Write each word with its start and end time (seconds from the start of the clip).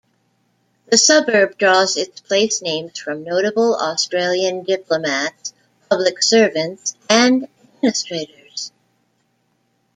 The 0.89 0.97
suburb 0.97 1.59
draws 1.59 1.95
its 1.95 2.21
place 2.21 2.63
names 2.63 2.97
from 2.97 3.23
notable 3.23 3.75
Australian 3.77 4.63
diplomats, 4.63 5.53
public 5.91 6.23
servants 6.23 6.95
and 7.07 7.47
administrators. 7.75 8.71